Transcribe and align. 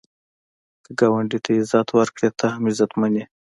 که 0.83 0.91
ګاونډي 0.99 1.39
ته 1.45 1.51
عزت 1.59 1.87
ورکړې، 1.93 2.29
ته 2.39 2.45
هم 2.53 2.63
عزتمن 2.69 3.11
یې 3.19 3.25